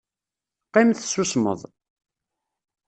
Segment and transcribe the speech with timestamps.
[0.67, 1.61] Qqim tessusmeḍ!